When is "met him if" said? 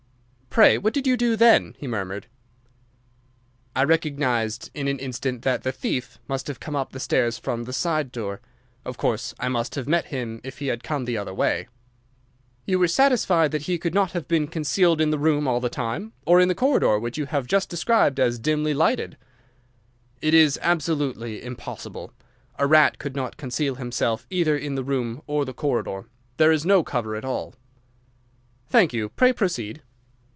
9.87-10.59